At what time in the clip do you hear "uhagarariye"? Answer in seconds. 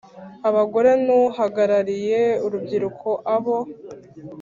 1.21-2.21